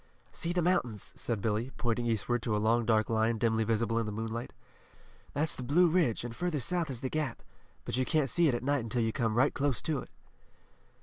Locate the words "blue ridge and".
5.61-6.35